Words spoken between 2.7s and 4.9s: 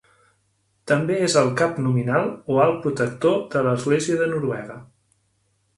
Protector de l'Església de Noruega.